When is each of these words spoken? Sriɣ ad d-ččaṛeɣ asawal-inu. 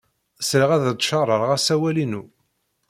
Sriɣ 0.47 0.69
ad 0.71 0.81
d-ččaṛeɣ 0.85 1.41
asawal-inu. 1.55 2.23